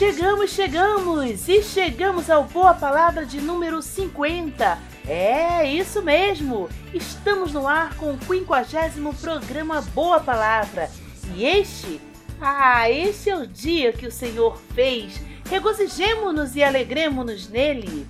[0.00, 1.46] Chegamos, chegamos!
[1.46, 4.78] E chegamos ao Boa Palavra de número 50.
[5.06, 6.70] É, isso mesmo!
[6.94, 10.90] Estamos no ar com o 50 programa Boa Palavra.
[11.34, 12.00] E este,
[12.40, 15.20] ah, este é o dia que o Senhor fez.
[15.50, 18.08] Regozijemo-nos e alegremos-nos nele.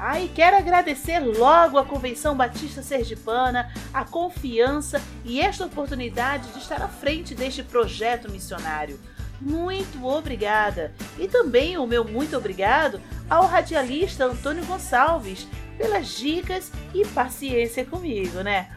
[0.00, 6.58] Ah, e quero agradecer logo à Convenção Batista Sergipana a confiança e esta oportunidade de
[6.58, 8.98] estar à frente deste projeto missionário
[9.40, 10.92] muito obrigada.
[11.18, 18.40] E também o meu muito obrigado ao radialista Antônio Gonçalves pelas dicas e paciência comigo,
[18.40, 18.68] né?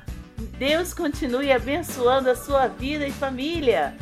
[0.57, 3.95] Deus continue abençoando a sua vida e família.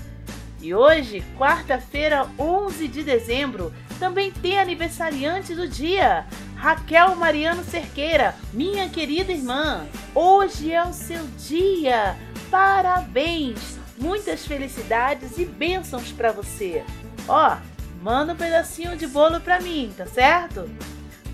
[0.62, 8.89] E hoje, quarta-feira, 11 de dezembro, também tem aniversariante do dia, Raquel Mariano Cerqueira, minha
[8.89, 9.86] querida irmã.
[10.14, 12.16] Hoje é o seu dia.
[12.50, 13.77] Parabéns!
[13.98, 16.84] Muitas felicidades e bênçãos para você.
[17.28, 17.58] Ó,
[18.02, 20.70] manda um pedacinho de bolo para mim, tá certo?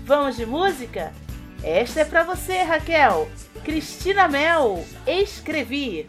[0.04, 1.12] Vamos de música?
[1.62, 3.28] Esta é para você, Raquel.
[3.64, 6.08] Cristina Mel, escrevi.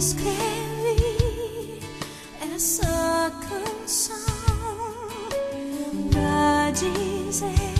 [0.00, 1.78] escrevi
[2.54, 4.16] essa canção
[6.10, 7.79] pra dizer.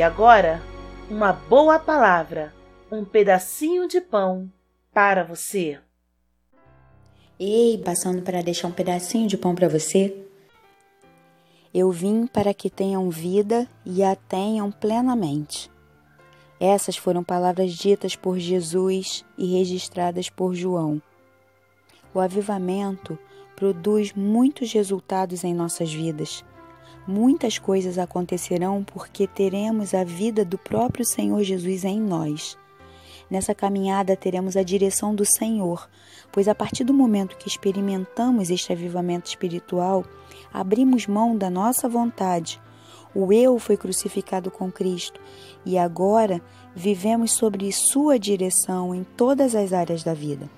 [0.00, 0.62] E agora,
[1.10, 2.54] uma boa palavra,
[2.90, 4.50] um pedacinho de pão
[4.94, 5.78] para você.
[7.38, 10.16] Ei, passando para deixar um pedacinho de pão para você.
[11.74, 15.70] Eu vim para que tenham vida e a tenham plenamente.
[16.58, 21.02] Essas foram palavras ditas por Jesus e registradas por João.
[22.14, 23.18] O avivamento
[23.54, 26.42] produz muitos resultados em nossas vidas.
[27.06, 32.58] Muitas coisas acontecerão porque teremos a vida do próprio Senhor Jesus em nós.
[33.30, 35.88] Nessa caminhada teremos a direção do Senhor,
[36.30, 40.04] pois a partir do momento que experimentamos este avivamento espiritual,
[40.52, 42.60] abrimos mão da nossa vontade.
[43.14, 45.20] O eu foi crucificado com Cristo
[45.64, 46.40] e agora
[46.74, 50.50] vivemos sobre sua direção em todas as áreas da vida.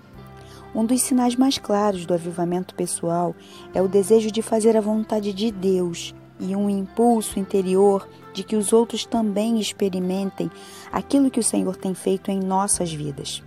[0.74, 3.34] Um dos sinais mais claros do avivamento pessoal
[3.74, 8.56] é o desejo de fazer a vontade de Deus e um impulso interior de que
[8.56, 10.50] os outros também experimentem
[10.90, 13.42] aquilo que o Senhor tem feito em nossas vidas.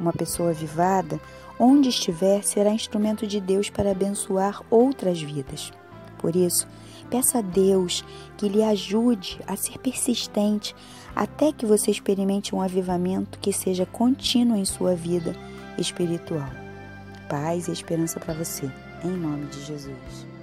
[0.00, 1.20] Uma pessoa avivada,
[1.58, 5.70] onde estiver, será instrumento de Deus para abençoar outras vidas.
[6.18, 6.66] Por isso,
[7.10, 8.02] peça a Deus
[8.36, 10.74] que lhe ajude a ser persistente
[11.14, 15.36] até que você experimente um avivamento que seja contínuo em sua vida
[15.78, 16.48] espiritual.
[17.28, 18.70] Paz e esperança para você,
[19.04, 20.33] em nome de Jesus.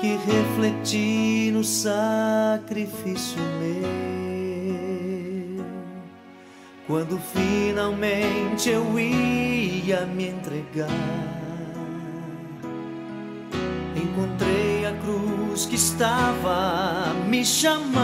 [0.00, 3.90] Porque refleti no sacrifício meu
[6.86, 10.88] quando finalmente eu ia me entregar,
[13.94, 18.00] encontrei a cruz que estava a me chamar.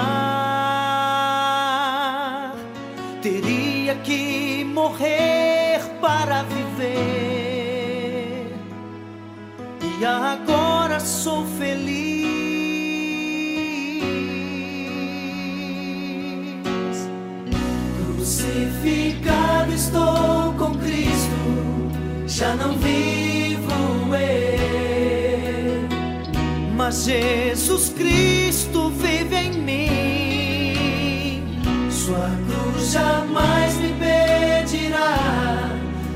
[3.23, 6.93] Teria que morrer para viver,
[9.99, 10.46] e agora
[22.37, 23.73] já não vivo
[24.15, 25.89] eu,
[26.77, 31.43] mas Jesus Cristo vive em mim.
[31.91, 35.17] Sua cruz jamais me pedirá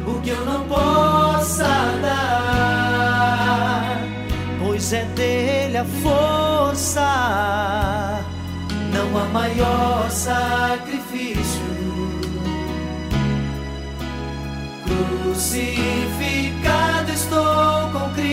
[0.06, 1.64] o que eu não possa
[2.02, 3.98] dar,
[4.62, 7.00] pois é dele a força,
[8.92, 11.59] não há maior sacrifício
[15.22, 18.32] Crucificado estou com Cristo,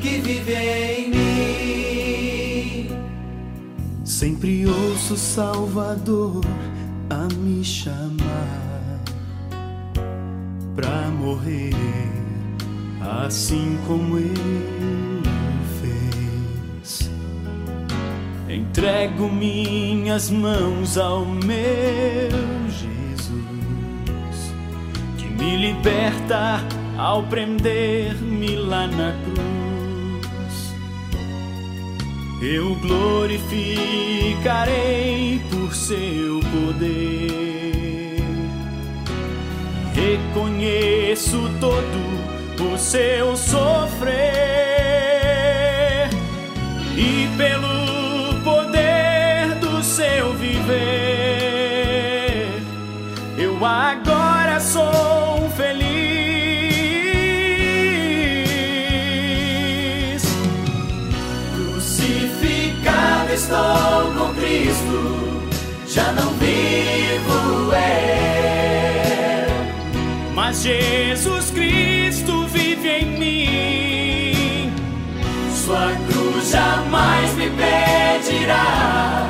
[0.00, 2.88] que vive em mim.
[4.04, 6.44] Sempre ouço Salvador
[7.10, 9.00] a me chamar
[10.74, 11.74] pra morrer,
[13.00, 15.04] assim como ele
[18.54, 22.53] Entrego minhas mãos ao meu
[25.44, 26.60] me liberta
[26.96, 30.72] ao prender-me lá na cruz.
[32.40, 38.22] Eu glorificarei por seu poder.
[39.94, 42.14] Reconheço todo
[42.72, 43.83] o seu sofrer
[70.64, 74.72] Jesus Cristo vive em mim.
[75.52, 79.28] Sua cruz jamais me pedirá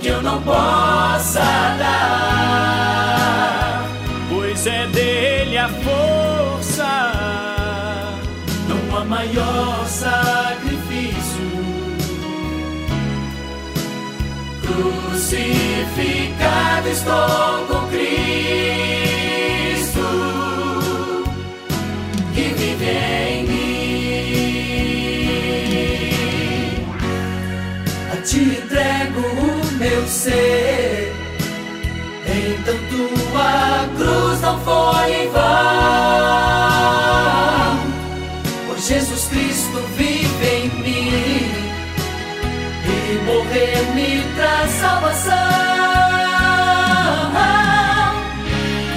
[0.00, 1.44] que eu não possa
[1.78, 3.84] dar,
[4.28, 7.12] pois é dele a força,
[8.68, 11.46] não há maior sacrifício.
[14.62, 18.95] Crucificado estou com Cristo
[30.26, 31.14] ser,
[32.26, 35.42] então tua cruz não foi em vão.
[38.66, 41.52] Pois Jesus Cristo vive em mim
[42.84, 45.36] e morrer me traz salvação.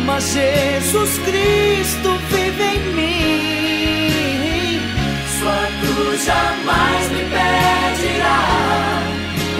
[0.05, 2.12] mas Jesus Cristo
[2.95, 4.79] mim.
[5.39, 8.41] Sua cruz jamais me pedirá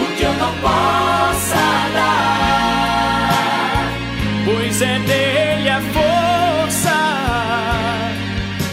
[0.00, 1.64] o que eu não possa
[1.94, 2.82] dar,
[4.44, 6.98] pois é dele a força,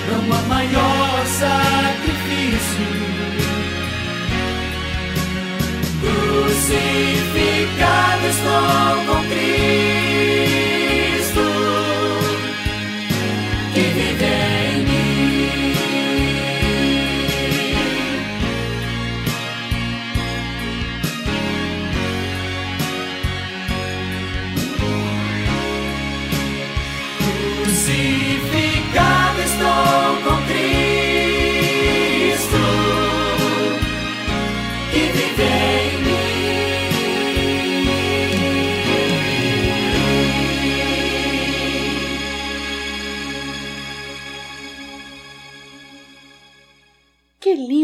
[0.10, 2.90] não há maior sacrifício.
[6.92, 9.01] Crucificado estou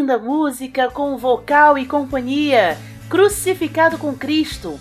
[0.08, 2.78] linda música com vocal e companhia,
[3.10, 4.80] Crucificado com Cristo.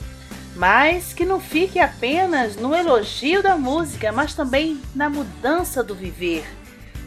[0.54, 6.44] Mas que não fique apenas no elogio da música, mas também na mudança do viver.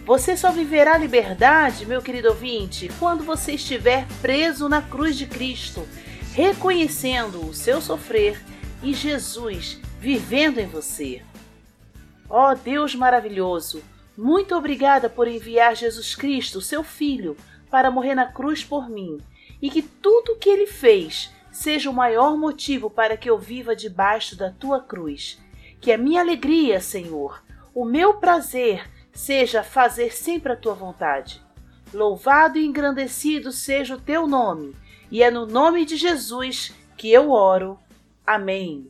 [0.06, 5.88] Você só viverá liberdade, meu querido ouvinte, quando você estiver preso na cruz de Cristo,
[6.34, 8.42] reconhecendo o seu sofrer
[8.84, 11.22] e Jesus vivendo em você.
[12.30, 13.82] Ó Deus maravilhoso,
[14.18, 17.38] muito obrigada por enviar Jesus Cristo, seu Filho,
[17.70, 19.20] para morrer na cruz por mim,
[19.62, 23.76] e que tudo o que ele fez seja o maior motivo para que eu viva
[23.76, 25.40] debaixo da tua cruz.
[25.82, 31.42] Que a minha alegria, Senhor, o meu prazer, seja fazer sempre a tua vontade.
[31.94, 34.76] Louvado e engrandecido seja o teu nome,
[35.12, 37.80] e é no nome de Jesus que eu oro.
[38.26, 38.90] Amém.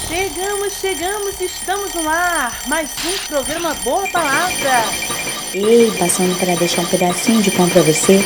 [0.09, 2.67] Chegamos, chegamos, estamos no ar!
[2.67, 4.71] Mais um programa Boa Palavra!
[5.53, 8.19] Ei, passando para deixar um pedacinho de pão para você.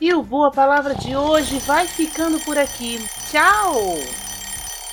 [0.00, 2.98] E o Boa Palavra de hoje vai ficando por aqui.
[3.30, 3.98] Tchau!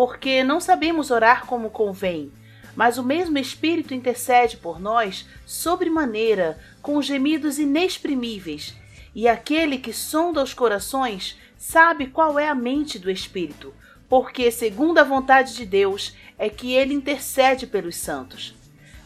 [0.00, 2.32] porque não sabemos orar como convém,
[2.74, 8.74] mas o mesmo Espírito intercede por nós sobremaneira, com gemidos inexprimíveis,
[9.14, 13.74] e aquele que sonda os corações sabe qual é a mente do Espírito,
[14.08, 18.54] porque segundo a vontade de Deus é que ele intercede pelos santos.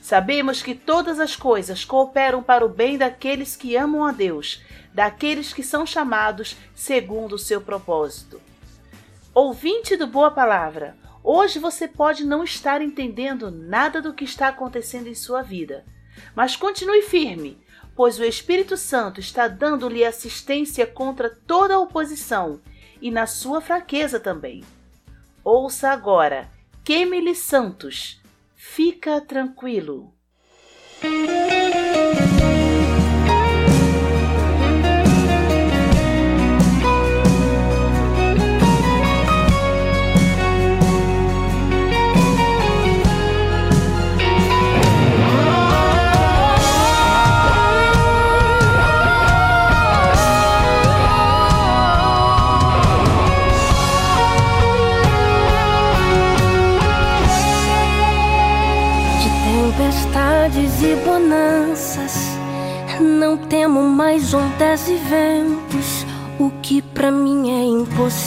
[0.00, 4.62] Sabemos que todas as coisas cooperam para o bem daqueles que amam a Deus,
[4.94, 8.43] daqueles que são chamados segundo o seu propósito.
[9.35, 15.09] Ouvinte do Boa Palavra, hoje você pode não estar entendendo nada do que está acontecendo
[15.09, 15.85] em sua vida,
[16.37, 17.59] mas continue firme,
[17.97, 22.61] pois o Espírito Santo está dando-lhe assistência contra toda oposição
[23.03, 24.62] e na sua fraqueza também.
[25.42, 26.49] Ouça agora,
[26.85, 28.23] queime-lhe santos
[28.66, 30.14] Fica tranquilo.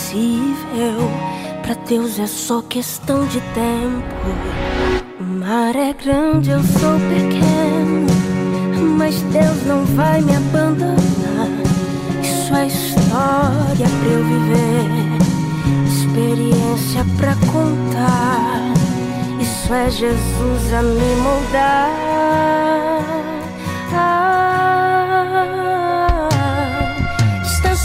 [0.08, 1.12] Impossível,
[1.62, 4.06] para Deus é só questão de tempo.
[5.20, 8.08] O mar é grande, eu sou pequeno,
[8.98, 11.50] mas Deus não vai me abandonar.
[12.24, 14.86] Isso é história pra eu viver,
[15.88, 18.62] experiência pra contar.
[19.42, 22.57] Isso é Jesus a me moldar.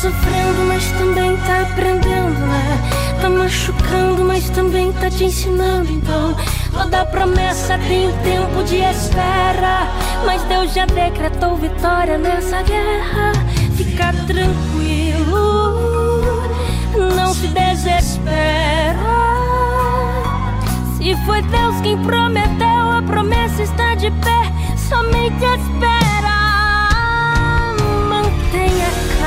[0.03, 3.19] Sofrendo, mas também tá aprendendo, né?
[3.21, 5.93] Tá machucando, mas também tá te ensinando.
[5.93, 6.35] Então,
[6.73, 9.87] toda promessa tem um tempo de espera.
[10.27, 13.31] Mas Deus já decretou vitória nessa guerra.
[13.77, 15.71] Fica tranquilo,
[17.15, 18.99] não se desespera.
[20.97, 24.53] Se foi Deus quem prometeu, a promessa está de pé.
[24.77, 26.02] Somente espera.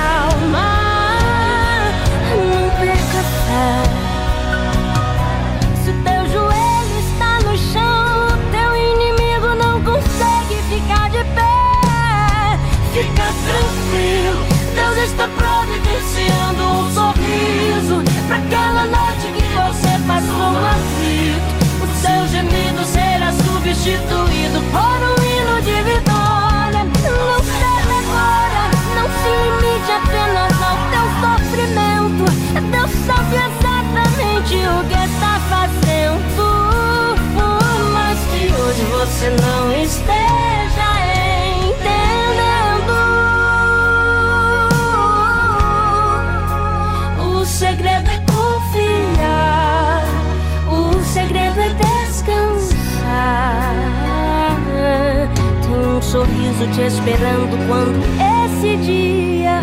[0.05, 0.69] Mantenha calma.
[5.83, 12.59] Se teu joelho está no chão, teu inimigo não consegue ficar de pé.
[12.93, 21.55] Fica tranquilo, Deus está providenciando um sorriso para aquela noite que você passou aflito.
[21.81, 24.34] O seu gemido será substituído
[56.55, 57.99] sorriso te esperando quando
[58.45, 59.61] esse dia.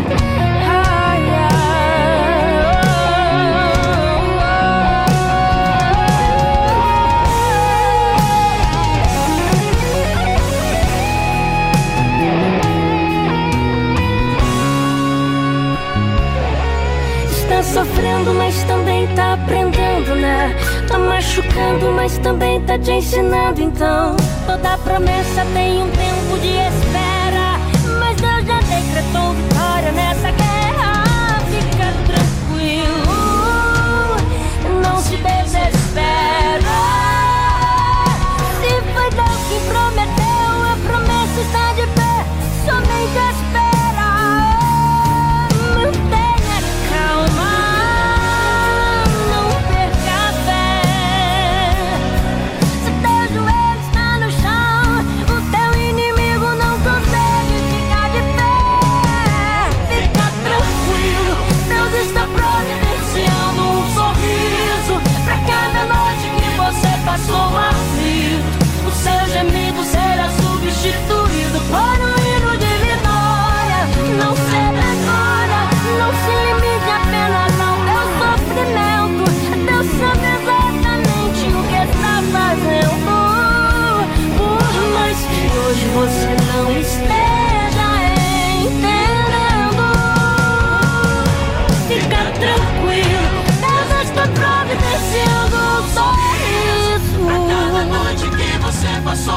[17.62, 20.54] sofrendo, mas também tá aprendendo, né?
[20.88, 23.62] Tá machucando, mas também tá te ensinando.
[23.62, 26.91] Então, toda promessa tem um tempo de
[99.12, 99.28] O seu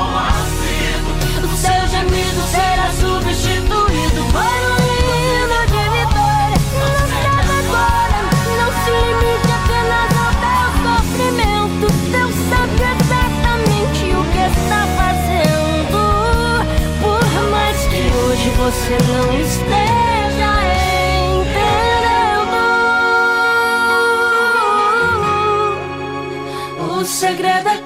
[1.90, 6.58] gemido será substituído por um hino de vitória.
[6.80, 7.28] Não se
[7.60, 8.20] agora,
[8.56, 11.86] não se limite apenas ao teu sofrimento.
[12.10, 16.00] Deus sabe exatamente o que está fazendo.
[17.02, 19.96] Por mais que hoje você não esteja.
[27.16, 27.78] segredo é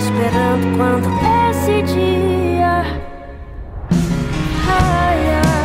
[0.00, 1.08] esperando quando
[1.50, 2.82] esse dia.
[4.66, 5.60] Ai, ai.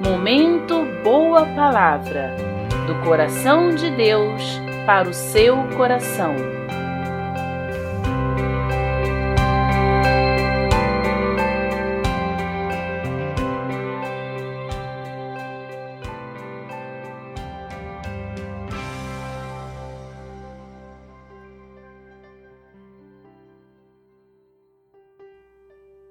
[0.00, 2.53] Momento Boa Palavra
[2.86, 4.42] do coração de Deus
[4.84, 6.34] para o seu coração.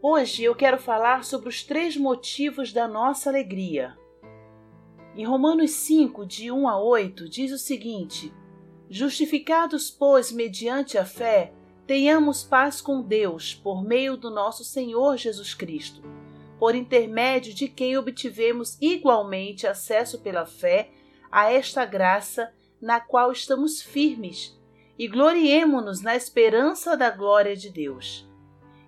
[0.02, 3.96] Hoje eu quero falar sobre os três motivos da nossa alegria.
[5.16, 8.34] Em Romanos 5, de 1 a 8, diz o seguinte:
[8.90, 11.54] Justificados, pois, mediante a fé,
[11.86, 16.02] tenhamos paz com Deus por meio do nosso Senhor Jesus Cristo,
[16.58, 20.90] por intermédio de quem obtivemos igualmente acesso pela fé
[21.32, 24.60] a esta graça na qual estamos firmes,
[24.98, 28.28] e gloriemo-nos na esperança da glória de Deus.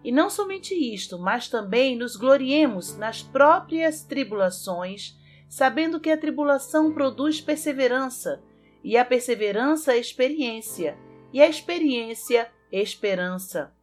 [0.03, 6.93] E não somente isto, mas também nos gloriemos nas próprias tribulações, sabendo que a tribulação
[6.93, 8.41] produz perseverança,
[8.83, 10.97] e a perseverança, experiência,
[11.33, 13.73] e a experiência, esperança.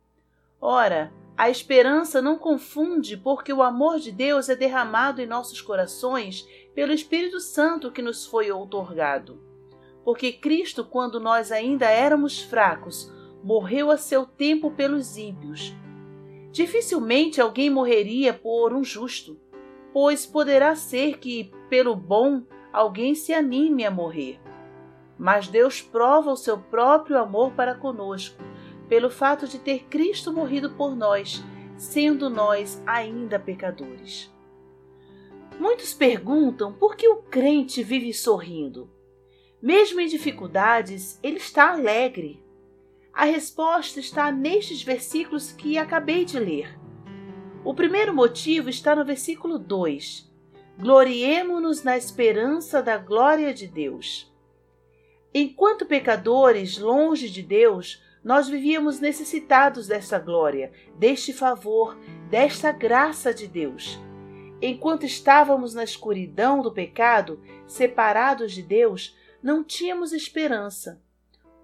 [0.61, 6.47] Ora, a esperança não confunde, porque o amor de Deus é derramado em nossos corações
[6.75, 9.41] pelo Espírito Santo que nos foi outorgado.
[10.05, 13.11] Porque Cristo, quando nós ainda éramos fracos,
[13.43, 15.75] morreu a seu tempo pelos ímpios
[16.53, 19.41] Dificilmente alguém morreria por um justo,
[19.93, 24.41] pois poderá ser que, pelo bom, alguém se anime a morrer.
[25.19, 28.43] Mas Deus prova o seu próprio amor para conosco,
[28.89, 31.43] pelo fato de ter Cristo morrido por nós,
[31.77, 34.33] sendo nós ainda pecadores.
[35.59, 38.91] Muitos perguntam por que o crente vive sorrindo.
[39.61, 42.43] Mesmo em dificuldades, ele está alegre.
[43.13, 46.82] A resposta está nestes versículos que acabei de ler.
[47.65, 50.29] O primeiro motivo está no versículo 2.
[50.81, 54.35] Gloriemo-nos na esperança da glória de Deus.
[55.33, 61.97] Enquanto pecadores, longe de Deus, nós vivíamos necessitados dessa glória, deste favor,
[62.29, 63.97] desta graça de Deus.
[64.61, 71.01] Enquanto estávamos na escuridão do pecado, separados de Deus, não tínhamos esperança.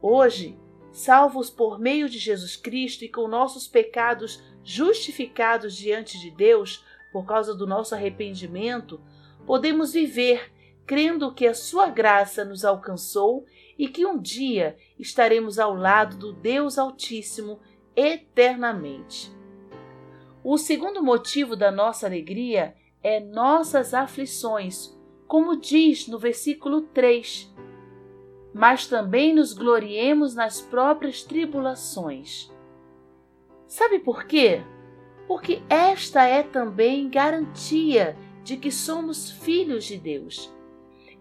[0.01, 0.57] Hoje,
[0.93, 7.25] salvos por meio de Jesus Cristo e com nossos pecados justificados diante de Deus por
[7.25, 9.01] causa do nosso arrependimento,
[9.47, 10.53] podemos viver
[10.87, 13.47] crendo que a sua graça nos alcançou
[13.79, 17.61] e que um dia estaremos ao lado do Deus Altíssimo
[17.97, 19.33] eternamente.
[20.45, 24.95] O segundo motivo da nossa alegria é nossas aflições,
[25.27, 27.55] como diz no versículo 3
[28.53, 32.51] mas também nos gloriemos nas próprias tribulações.
[33.69, 34.63] Sabe por quê?
[35.27, 40.51] Porque esta é também garantia de que somos filhos de Deus.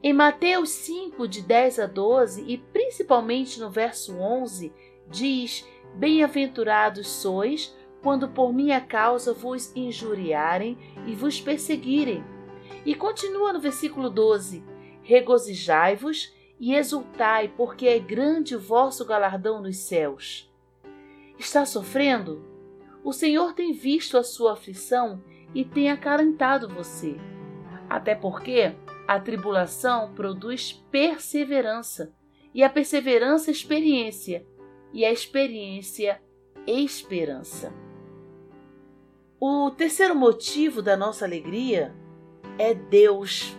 [0.01, 4.71] Em Mateus 5, de 10 a 12, e principalmente no verso 11,
[5.09, 12.23] diz: Bem-aventurados sois quando por minha causa vos injuriarem e vos perseguirem.
[12.85, 14.63] E continua no versículo 12:
[15.01, 20.46] Regozijai-vos e exultai, porque é grande o vosso galardão nos céus.
[21.37, 22.43] Está sofrendo?
[23.03, 25.23] O Senhor tem visto a sua aflição
[25.53, 27.15] e tem acalentado você.
[27.89, 28.75] Até porque
[29.07, 32.13] a tribulação produz perseverança,
[32.53, 34.45] e a perseverança, experiência,
[34.91, 36.21] e a experiência,
[36.65, 37.73] esperança.
[39.39, 41.95] O terceiro motivo da nossa alegria
[42.57, 43.55] é Deus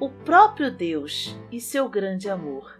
[0.00, 2.77] o próprio Deus e seu grande amor.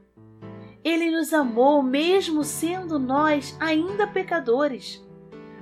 [0.84, 5.04] Ele nos amou mesmo sendo nós ainda pecadores.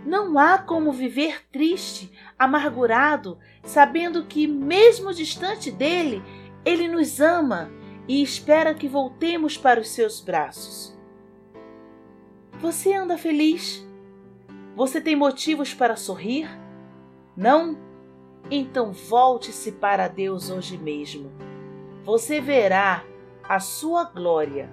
[0.05, 6.23] Não há como viver triste, amargurado, sabendo que, mesmo distante dele,
[6.65, 7.71] ele nos ama
[8.07, 10.97] e espera que voltemos para os seus braços.
[12.61, 13.85] Você anda feliz?
[14.77, 16.49] Você tem motivos para sorrir?
[17.37, 17.77] Não?
[18.49, 21.47] Então volte-se para Deus hoje mesmo
[22.07, 23.05] você verá
[23.43, 24.71] a sua glória,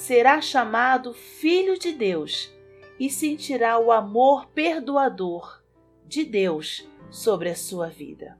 [0.00, 2.50] será chamado Filho de Deus
[2.98, 5.62] e sentirá o amor perdoador
[6.06, 8.38] de Deus sobre a sua vida.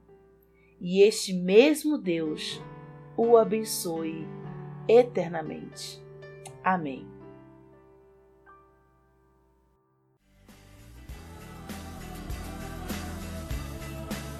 [0.79, 2.59] E este mesmo Deus
[3.15, 4.27] o abençoe
[4.87, 6.03] eternamente.
[6.63, 7.07] Amém.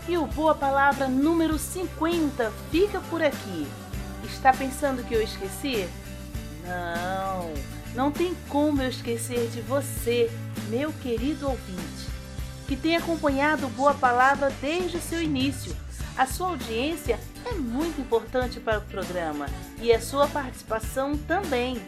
[0.10, 3.68] E o Boa Palavra número 50 fica por aqui.
[4.26, 5.88] Está pensando que eu esqueci?
[6.66, 7.54] Não,
[7.96, 10.30] não tem como eu esquecer de você,
[10.70, 12.08] meu querido ouvinte,
[12.68, 15.76] que tem acompanhado Boa Palavra desde o seu início.
[16.18, 19.46] A sua audiência é muito importante para o programa
[19.82, 21.82] e a sua participação também.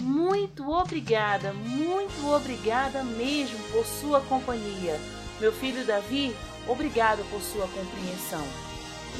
[0.00, 4.98] Muito obrigada, muito obrigada mesmo por sua companhia.
[5.38, 6.34] Meu filho Davi
[6.66, 8.46] Obrigado por sua compreensão.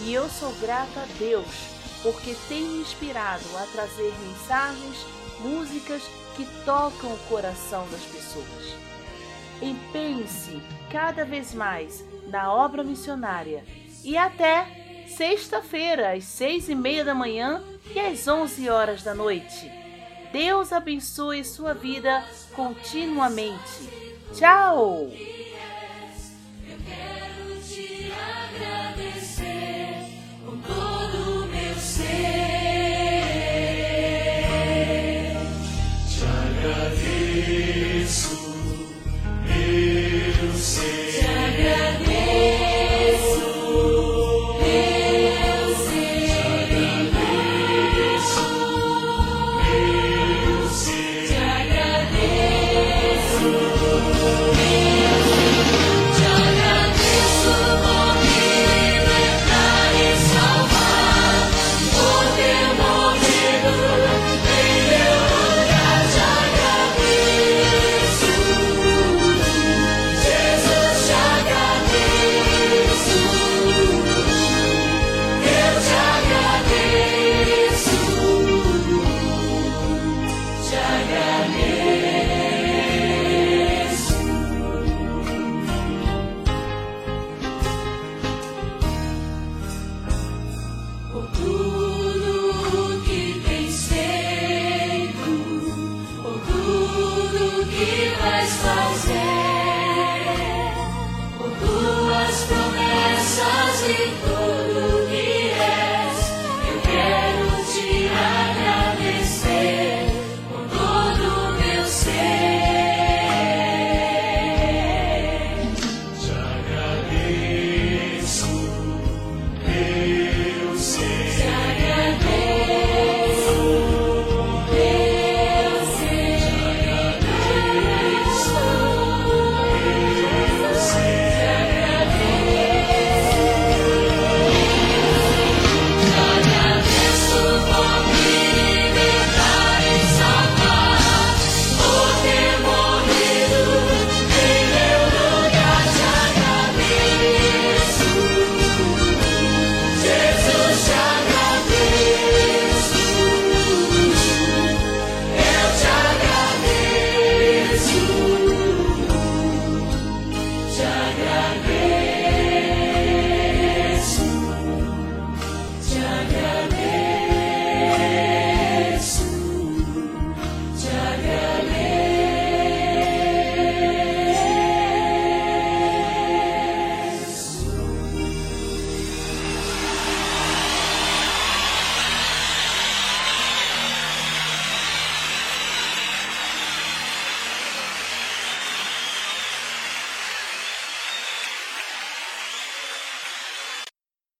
[0.04, 1.46] E eu sou grata a Deus
[2.02, 4.96] porque tem me inspirado a trazer mensagens,
[5.40, 6.02] músicas
[6.40, 8.74] que tocam o coração das pessoas.
[9.60, 10.58] Empenhe-se
[10.90, 13.62] cada vez mais na obra missionária
[14.02, 17.62] e até sexta-feira às seis e meia da manhã
[17.94, 19.70] e às onze horas da noite.
[20.32, 22.24] Deus abençoe sua vida
[22.54, 23.90] continuamente.
[24.34, 25.10] Tchau!